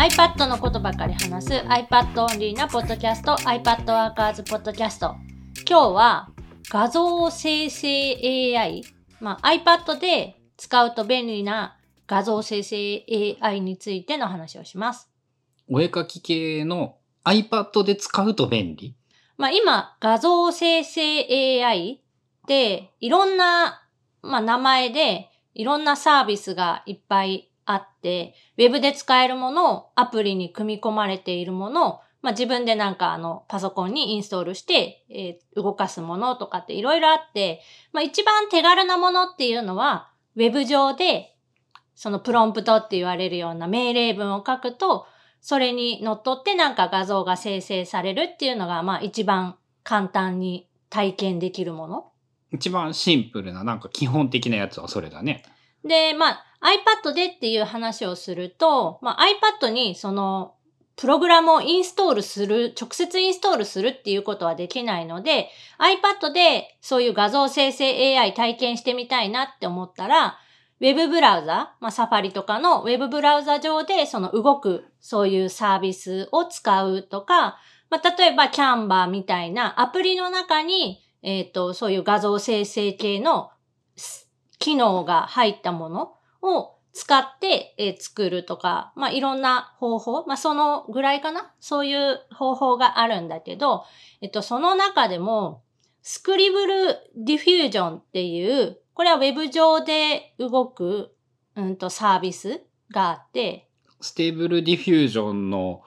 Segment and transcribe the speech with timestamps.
[0.00, 5.14] iPad のことばかり話す iPad オンリーなポッドキャスト iPad Workers ポッドキャスト
[5.68, 6.30] 今日は
[6.70, 8.82] 画像生成 AI、
[9.20, 11.76] まあ、iPad で使うと便利な
[12.06, 15.10] 画像生成 AI についての話をします。
[15.68, 16.96] お絵描き系の
[17.26, 18.96] iPad で使うと便利？
[19.36, 22.02] まあ、今、画像生成 AI
[22.48, 23.82] で、いろんな、
[24.22, 37.60] まあ、名前で、いろんなサービスがいっぱいあって、ウェブで使えるもの、アプリに組み込まれているもの、まあ、自分でなんかあの、パソコンにインストールして、えー動かすものとかっていろいろあって、
[37.92, 41.36] まあ、一番手軽なものっていうのは、ウェブ上で、
[41.94, 45.06] そのプロンプトって言われるような命令文を書くと、
[45.40, 52.12] それにのっとってなんか画像が生成されるっていうのが、まあ一番簡単に体験できるもの。
[52.52, 55.42] 一番シンプルな、なんか基本的なやつはそれだね。
[55.84, 59.24] で、まあ iPad でっていう話をすると、まあ
[59.60, 60.54] iPad にその
[60.96, 65.48] プログラムをインストールする、直接インストールするっていうことはできないので、
[65.78, 70.38] iPad でそういう画像生成 AI 体験してみたいなって思ったら、
[70.80, 77.58] ウェブブラウザ、まあ、サファリとかのウェブブラウザ上でその動くそういうサービスを使うとか、
[77.90, 83.50] まあ、例えばキャンバーみたいなアプリの中に、えっ、と、そういう画像生成系の
[84.58, 91.52] 機能が入ったものを使って、えー作るとか、まあ、いろんな方法、まあ、そのぐらいかな？
[91.60, 93.84] そういう方法があるんだけど、
[94.20, 95.62] えっと、その中でも、
[96.02, 101.14] Scribble Diffusion っていう、これはウェブ上で動く、
[101.56, 103.68] うんと、サービスがあって、
[104.00, 105.82] Stable Diffusion の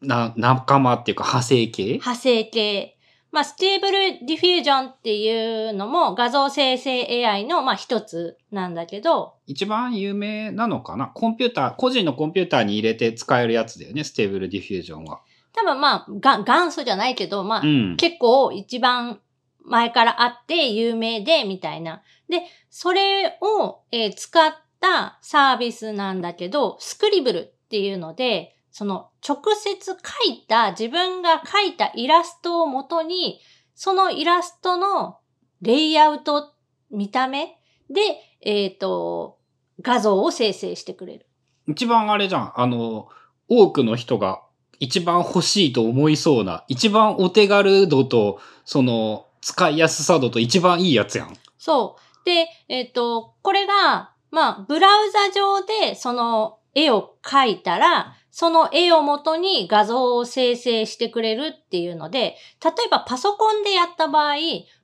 [0.00, 1.84] な仲間っていうか派生系？
[1.94, 2.96] 派生系。
[3.32, 11.06] まあ、 Stable Diffusion っていうのも画像生成 AI の、まあ、一つなんだけど、一番有名なのかな？
[11.14, 15.20] コンピューター、個人のコンピューターに入れて使えるやつだよね、 Stable Diffusion は。
[15.52, 17.96] 多分まあ、が元祖じゃないけど、まあ、うん。
[17.96, 19.20] 結構一番
[19.62, 22.02] 前からあって有名で、みたいな。
[22.28, 29.96] で、それを、えー使ったサービスなんだけど、スクリブルっていうので、その直接描
[30.28, 33.40] いた、自分が描いたイラストをもとに、
[33.74, 35.18] そのイラストの
[35.62, 36.52] レイアウト、
[36.90, 37.56] 見た目
[37.88, 38.00] で、
[38.40, 39.38] えっ、と、
[39.80, 41.26] 画像を生成してくれる。
[41.66, 42.52] 一番あれじゃん。
[42.56, 43.08] あの、
[43.48, 44.42] 多くの人が
[44.80, 51.36] 一番欲しいと思いそうな、一番お手軽度と、その、使いやすさ度と一番いいやつやん。
[51.58, 52.24] そう。
[52.24, 64.36] で、えっ、と、これが、まあ、ブラウザ上でその絵を描いたら、その絵を元に画像を生成してくれるっていうので、例えばパソコンでやった場合、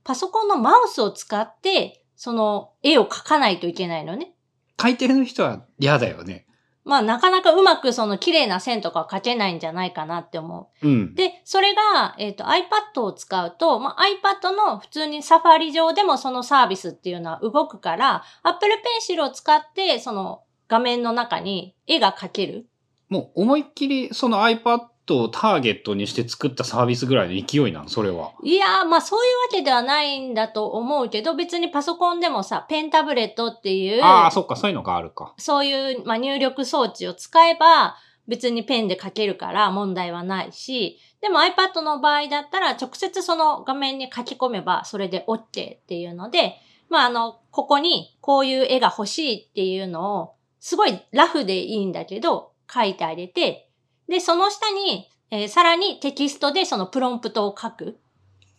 [0.04, 4.32] パソコンのマウスを使って、その絵を描かないといけないのね。
[4.80, 6.46] 書いてる人は嫌だよね。
[6.86, 10.88] まあ、なかなかうまくその綺麗な線とかは描けないんじゃないかなって思う。
[10.88, 11.14] うん。
[11.16, 18.72] で、それが、えっ、と、iPad を使うと、まあ、iPad の普通にサファリ上でもそのサービスっていうのは動くから、Apple
[19.10, 22.68] Pencil を使って、その画面の中に絵が描ける。
[23.08, 28.32] もう思いっきりその iPad をターゲットにして作ったサービスぐらいの勢いなん、それは。
[28.42, 35.34] いやー、まあそういうわけではないんだと思うけど、別にパソコンでもさ、ペンタブレットっていう、ああ、そっか、そういうのがあるか。
[35.38, 37.96] そういう、まあ、入力装置を使えば、
[38.28, 46.56] 別にペンで書けるから問題はないし、でも iPad の場合だったら直接その画面に書き込めばそれで OK っていうので、
[46.88, 53.70] まああの、ここにこういう絵が欲しいっていうのを、すごいラフでいいんだけど、書いてあげて、
[54.08, 57.98] で、その下に、えーさらにテキストでそのプロンプトを書く。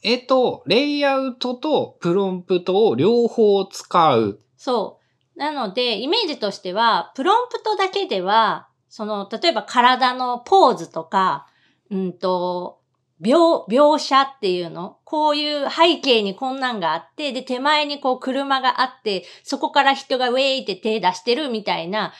[0.03, 4.39] えっと、レイアウトとプロンプトを両方使う。
[4.57, 4.99] そ
[5.35, 5.39] う。
[5.39, 11.47] なので、イメージとしては、プロンプトだけでは、その、例えば体のポーズとか、
[11.89, 12.79] うんと、
[13.21, 22.13] 描、描写っていうのこういう背景にこんなんがあって、で、手前にこう車があって、そこから人がウェイって手出してるみたいな、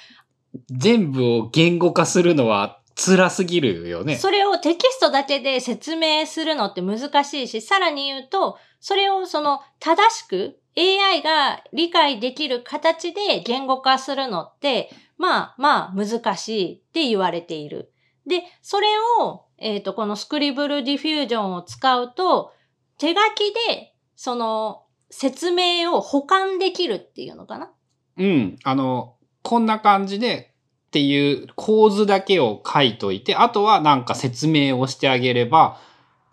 [0.69, 4.15] 全部を言語化するのは辛すぎるよね。
[4.17, 17.91] それをテキストだけで説明するのって難しいし、さらに言うと、それをその正しく AI が理解できる形で言語化するのって、まあまあ難しいって言われている。
[18.25, 18.87] で、それ
[19.19, 22.51] を、えっ、と、このスクリブルディフュージョンを使うと、
[22.99, 27.71] 手書きでその説明を保管できるっていうのかな？
[28.17, 28.57] うん。
[28.63, 29.16] あの、
[29.47, 30.51] こんな感じで
[30.87, 35.79] っていう構図だけを書いといて、あとはなんか説明をしてあげれば、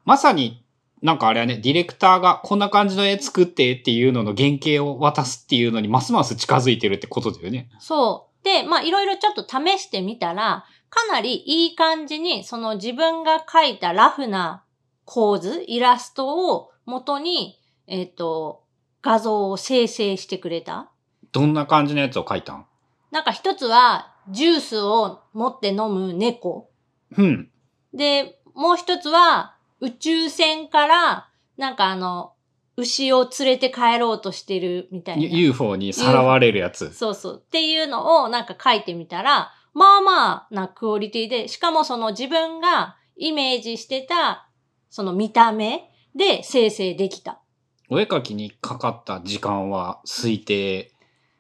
[0.04, 0.64] まさに
[1.00, 7.70] なんかあれはね、ディレクターがこんな感じの絵作ってっていうのの原型を渡すっていうのにますます近づいてるってことだよね。
[7.78, 8.44] そう。
[8.44, 14.64] で、まあいろいろちょっと試してみたら、かなりいい感じに、その自分が描いたラフな
[15.04, 18.64] 構図、イラストを元に、えっ、と、
[19.02, 20.90] 画像を生成してくれた。
[21.30, 22.66] どんな感じのやつを書いたん？
[23.14, 26.68] なんか一つは、ジュースを持って飲む猫。
[27.16, 27.48] うん。
[27.92, 32.32] で、もう一つは、宇宙船から、なんかあの、
[32.76, 35.26] 牛を連れて帰ろうとしてるみたいな。
[35.26, 36.92] UFO にさらわれるやつ。
[36.92, 37.42] そうそう。
[37.46, 44.48] っていうのをなんか書いてみたら、まあまあなクオリティで、しかもその自分がイメージしてた、
[44.90, 47.40] その見た目で生成できた。
[47.88, 50.93] お絵描きにかかった時間は推定。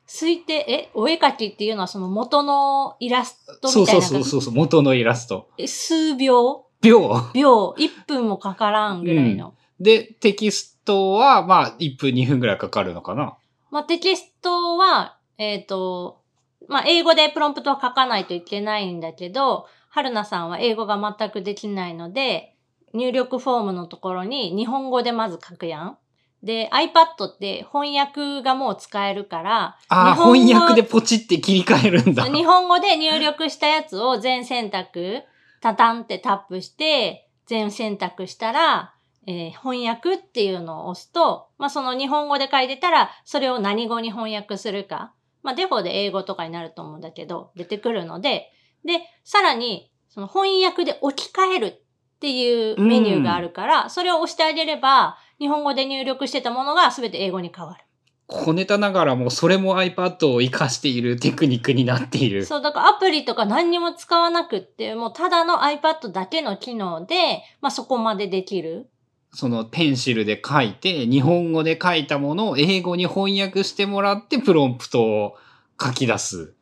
[0.06, 4.02] 推定、え、お絵描きっていうのはその元のイラストみたいな。
[4.02, 5.48] そうそうそうそう、元のイラスト。
[5.58, 6.66] え数秒？
[6.82, 9.54] 秒秒 ?1 分もかからんぐらいの。
[9.80, 13.36] で、テキストは、まあ、1分、2分ぐらいかかるのかな？
[13.70, 16.20] まあ、テキストは、えっ、と、
[16.68, 22.54] まあ、英語でプロンプトを書かないといけないんだけど、春菜さんは英語が全くできないので、
[22.92, 25.98] 入力フォームのところに日本語でまず書くやん。
[26.44, 32.24] で、iPad って翻訳がもう使えるから、あ翻訳でポチって切り替えるんだ。
[32.24, 35.22] 日本語で入力したやつを全選択、
[35.62, 38.94] タタンってタップして、全選択したら、
[39.26, 45.14] えー翻訳っていうのを押すと、まあ、その日本語で書いてたら、それを何語に翻訳するか。
[45.42, 48.50] まあ、デフォで英語とかになると思うんだけど、出てくるので、
[48.84, 51.78] で、さらに、その翻訳で置き換えるっ
[52.20, 57.84] ていうメニューがあるから、それを押してあげれば、日本語で入力してたものが全て英語に変わる。
[58.26, 62.46] 小ネタながらも、それも iPad を活かしているテクニックになっている。
[62.46, 68.88] そう、だからアプリとか何にも使わなくって、もうただの iPad だけの機能で、まあそこまでできる。
[69.34, 75.36] そのペンシルで書いて、日本語で書いたものを英語に翻訳してもらって、プロンプトを
[75.80, 76.54] 書き出す。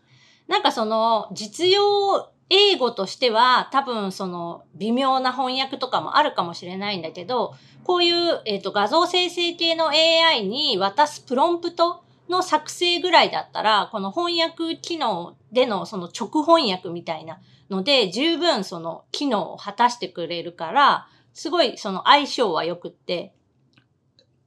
[0.48, 17.40] なんかその、実用英語としては、多分その、微妙な翻訳とかもあるかもしれないんだけど、こういう、えっ、と、画像生成系の AI に渡すプロンプトの作成ぐらいだったら、この翻訳機能でのその直翻訳みたいな
[17.70, 23.34] ので、十分その機能を果たしてくれるから、すごいその相性は良くって、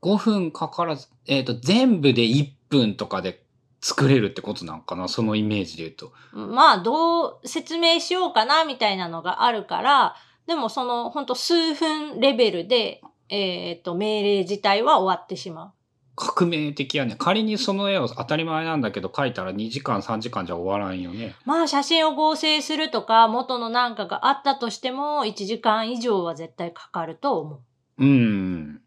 [0.03, 3.44] 5分かからず、えっ、と、全部で1分とかで
[3.85, 5.07] 作れるってことなんかな？
[5.07, 6.11] そのイメージで言うと。
[6.33, 10.15] まあ、どう説明しようかな、みたいなのがあるから、
[10.47, 15.71] でもその、ほんと数分レベルで、えっ、と、命令自体は終わってしまう。
[16.15, 17.15] 革命的やね。
[17.19, 21.35] 仮にその絵を当たり前なんだけど描いたら2時間3時間じゃ終わらんよね。
[21.45, 27.61] まあ、写真を合成するとか、元のなんかがあったとしても、1時間以上は絶対かかると思
[27.99, 28.03] う。
[28.03, 28.81] うん。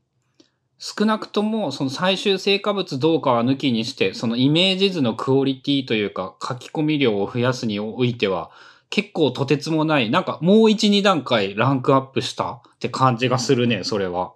[0.78, 8.50] 少なくとも、その最終成果物どうかは抜きにして、そのイメージ図のクオリティというか、書き込み量を増やすにおいては、
[8.90, 14.32] 結構とてつもない、なんかもう1、2段階ランクアップしたって感じがするね、それは。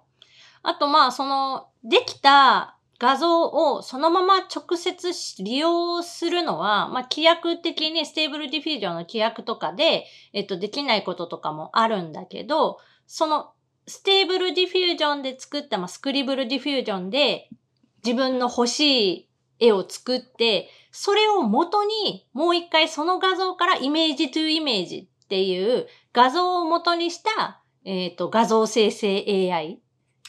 [0.63, 5.11] あと、まあ、その、できた画像をそのまま直接
[5.43, 13.51] 利用するのは、まあ、規約的に Stable Diffusion の規約とかで、えっと、できないこととかもあるんだけど、その、
[13.87, 17.49] Stable Diffusion で作った、まあ、 Scribble Diffusion で
[18.03, 29.79] 自分の欲しい絵を作って、それを元にもう一回その画像から image to image っていう画像を元にした、えっ、と、画像生成 AI。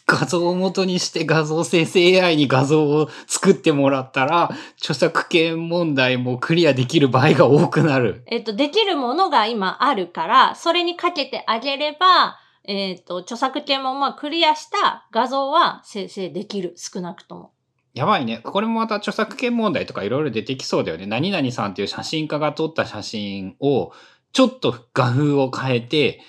[0.06, 8.22] 画像を元にして画像生成 AI に画像を作ってもらったら、著作権問題もクリアできる場合が多くなる。
[8.26, 17.52] えっと、できるものが今あるから、それにかけてあげれば、えっと、著作権もまあクリアした画像は生成できる、少なくとも。
[17.92, 18.38] やばいね。
[18.38, 21.06] これもまた著作権問題とかいろいろ出てきそうだよね。
[21.06, 23.92] 何々さんっていう写真家が撮った写真を、
[24.32, 26.20] ちょっと画風を変えて、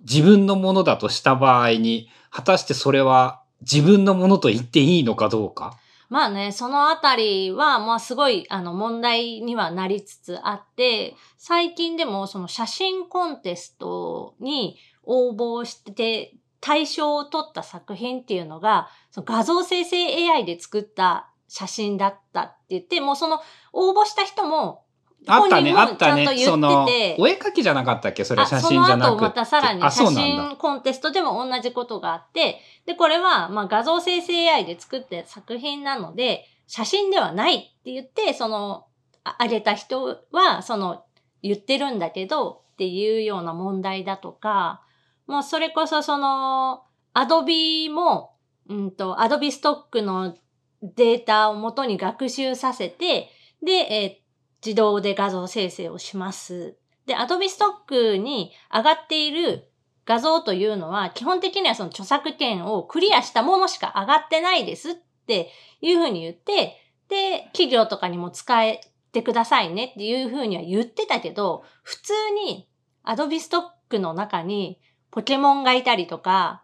[0.00, 5.78] 自分のものだとした場合に、果たしてそれは自分のものと言っていいのかどうか？
[6.10, 14.76] まあね、そのあたりは、まあすごい、あの、問題にはなりつつあって、最近でもその写真コンテストに
[15.08, 19.96] 応募して、対象を取った作品っていうのが、その画像生成
[20.30, 23.40] AI で作った写真だったって言って、もうその
[23.72, 24.84] 応募した人も、
[25.26, 26.26] あったね、本人もあったね。
[26.26, 28.24] ちゃんと言っててその、お絵描きじゃなかったっけ？
[28.24, 29.08] それあ写真じゃなくて。
[29.08, 30.06] その後またさらにあ、写。
[30.06, 38.86] 真コンテストでも同じことがあって、で、これは、まあ画像生成 AI で作った作品なので、写真ではないって言って、その、
[39.24, 41.04] ああげた人は、その、
[41.42, 44.82] 言ってるんだけど、っていうような問題だとか、
[45.28, 46.82] もうそれこそその、
[47.12, 48.34] アドビも、
[48.68, 50.36] うんと、アドビストックの
[50.82, 53.28] データを元に学習させて、
[53.62, 54.28] で、えー
[54.64, 56.76] 自動で画像生成をします。
[57.06, 59.70] で、Adobe Stock に上がっている
[60.04, 64.94] 画像というのは、基本的にはその著作権をクリアしたものしか上がってないですっ
[65.26, 66.76] ていうふうに言って、
[67.08, 68.80] で、企業とかにも使え
[69.12, 72.68] てくださいねっていうふうには言ってたけど、普通に
[73.04, 74.80] Adobe Stock の中に
[75.10, 76.62] ポケモンがいたりとか、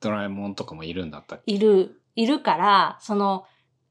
[0.00, 3.44] ドラえもんとかもいるんだったっいる、いるから、その、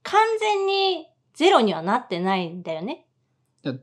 [0.04, 3.06] 完全にゼロにはなってないんだよね。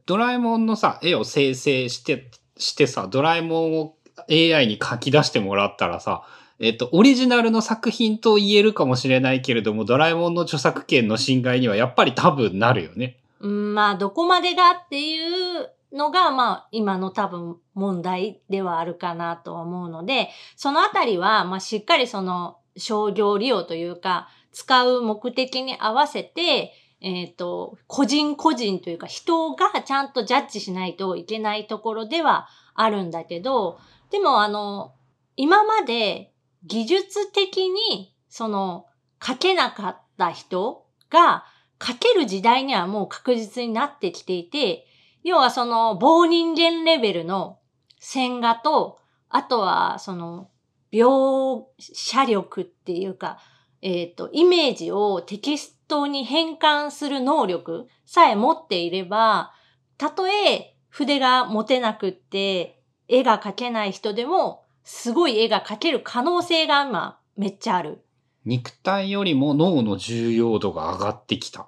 [0.06, 3.96] ドラえもんのさ、絵を生成して、してさ、ドラえもんを
[4.30, 6.24] AI に書き出してもらったらさ、
[6.58, 13.18] えっと、オリジナルの作品と言えるかもしれないけれども、ドラえもんの著作権の侵害にはやっぱり多分なるよね。
[13.40, 33.78] うん、まあ、どこまでがっていうのが、まあ、今の多分問題ではあるかなと思うので、そのあたりは、まあ、しっかりその商業利用というか、使う目的に合わせて、えっ、ー、と、個人個人というか人がちゃんとジャッジしないといけないところではあるんだけど、
[34.10, 34.94] でもあの、
[35.36, 36.32] 今まで
[36.64, 38.86] 技術的にその
[39.22, 41.44] 書けなかった人が
[41.82, 44.86] 書ける時代にはもう確実になってきていて、
[45.26, 47.58] 要はその棒人間レベルの
[47.98, 50.50] 線画と、あとはその
[50.92, 53.38] 描写力っていうか、
[53.82, 59.52] えっ、ー、と、イメージをテキストに変換する能力さえ持っていれば、
[59.98, 68.04] たとえ筆が持てなくって絵が描けない人でも、すごい絵が描ける可能性が今めっちゃある。
[68.44, 71.66] 肉体よりも脳の重要度が上がってきた。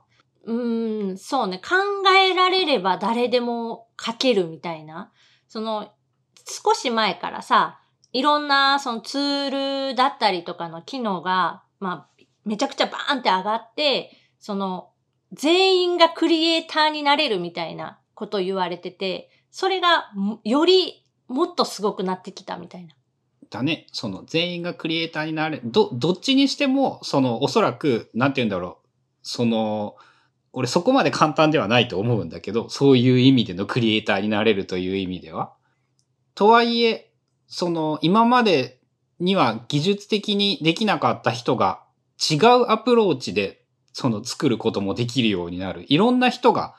[0.49, 1.59] うん、そうね。
[1.59, 1.75] 考
[2.11, 5.13] えられれば誰でも書けるみたいな。
[5.47, 5.93] その、
[6.47, 7.81] 少し前からさ、
[8.15, 14.89] いろんなそのツールだったりとかの機能が、まあ、めちゃくちゃバーンって上がって、その、
[15.33, 20.11] 全員がクリエイターになれるみたいなこと言われてて、それが
[20.45, 22.95] よりもっとすごくなってきたみたいな。
[23.51, 23.87] だね。
[23.93, 25.61] その全員がクリエイターになれ。
[25.63, 28.89] ど、どっちにしても、そのおそらく、なんて言うんだろう。
[29.23, 29.97] その、
[30.59, 35.55] 俺そこまで簡単ではないと思うんだけど、そういう意味でのクリエイターになれるという意味では。
[36.35, 37.13] とはいえ、
[37.47, 38.81] その今まで
[39.21, 41.85] には技術的にできなかった人が
[42.19, 43.63] 違うアプローチで
[43.93, 45.85] その作ることもできるようになる。
[45.87, 46.75] いろんな人が、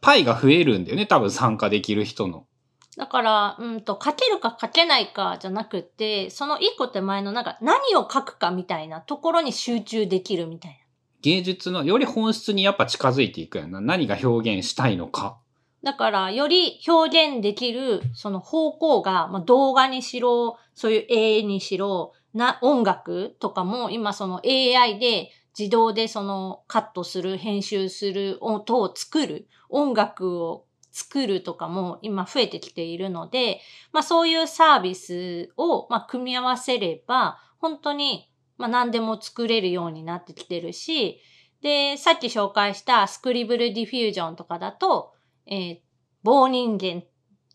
[0.00, 2.48] パイが増えるんだよね、多分参加できる人の。
[2.96, 10.81] だから、うんと、書けるか書けないかじゃなくて、その一個手前のなんか何を書くかみたいなところに集中できるみたいな。
[11.22, 13.80] 芸術のより本質にやっぱ近づいていくやんな。
[13.80, 15.38] 何が表現したいのか。
[15.82, 33.60] だから、より表現できる、その方向が、まあ、動画にしろ、そういう絵にしろ、な、音楽とかも、今その AI で自動でそのカットする、編集する、音を作る、音楽を作るとかも今増えてきているので、
[33.92, 38.28] まあそういうサービスを、まあ、組み合わせれば、本当に
[38.58, 41.20] まあ何でも作れるようになってきてるし、
[41.62, 45.12] で、さっき紹介した Scribble Diffusion とかだと、
[45.46, 45.78] えー、
[46.22, 47.02] 棒人間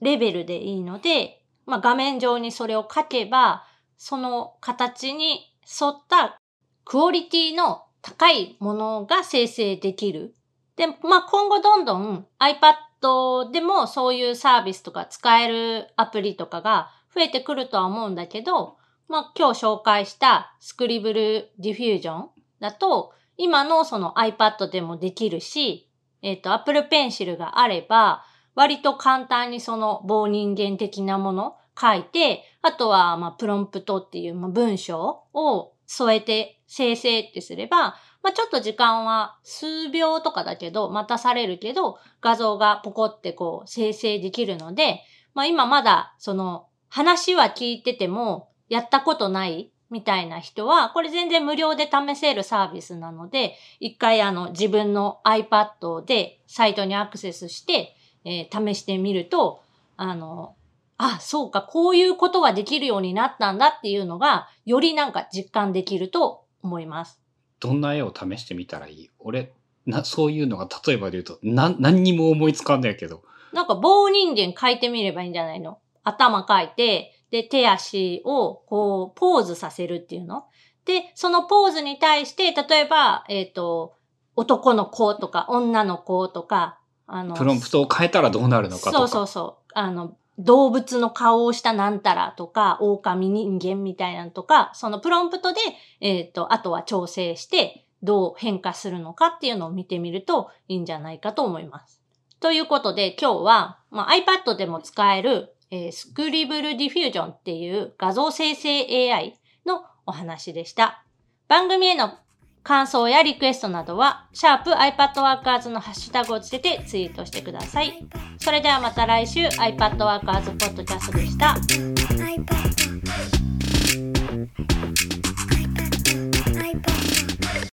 [0.01, 3.65] レベルでいいので、まあ画面上にそれを書けば、
[3.97, 6.39] その形に沿った
[6.85, 10.33] クオリティの高いものが生成できる。
[10.77, 18.76] で、まあ今後どんどん iPad でもそういうサービスとか使えるアプリとかが増えてくるとは思うんだけど、
[19.07, 25.89] まあ、今日紹介した Scribble Diffusionだと、今のその iPad でもできるし、
[26.21, 28.23] えっ、ー、と、Apple Pencil があれば、
[28.55, 45.01] 割と簡単にその棒人間的なもの書いて、あとは、まあ、プロンプトっていう、文章を添えて生成ってすれば、まあ、ちょっと時間は数秒とかだけど、待たされるけど、画像がポコってこう生成できるので、
[45.33, 49.71] まあ、今まだその話は聞いてても、やったことない？
[49.89, 57.95] みたいな人は、これ全然無料で試せるサービスなので、一回あの自分の iPad でサイトにアクセスして、
[58.25, 59.61] えー、試してみると、
[59.95, 60.55] あの、
[60.97, 67.21] あ、そうか、こういうことができるようになったんだっていうのが、よりなんか実感できると思います。
[67.59, 69.09] どんな絵を試してみたらいい？
[69.19, 69.53] 俺、
[69.85, 73.23] な、そういうのが例えばで言うと、な、何にも思いつかんないけど。
[73.53, 75.79] なんか棒人間描いてみればいいんじゃないの？
[76.03, 80.45] 頭描いて、で、手足をこう、ポーズさせるっていうの？
[80.85, 83.95] で、そのポーズに対して、例えば、えっ、ー、と、
[84.35, 88.97] 男の子とか、女の子とか、あの、プロンプトを変えたらどうなるのかとか。
[88.99, 89.71] そうそうそう。
[89.73, 95.59] あの、動物の顔をしたなんたらとか、狼人間みたいなのとか、そのプロンプトで、
[95.99, 102.01] えっ、ー、と、あとは調整して、どう変化するのかっていうのを見てみるといいんじゃないかと思います。
[102.39, 111.03] ということで今日は、まあ、iPad でも使える、えー、 Scribble Diffusion っていう画像生成 AI のお話でした。
[111.47, 112.17] 番組への
[112.63, 118.05] 感想やリクエストなどは、シャープ iPadWorkers のハッシュタグをつけてツイートしてください。
[118.39, 121.55] それではまた来週 iPadWorkers Podcast でした。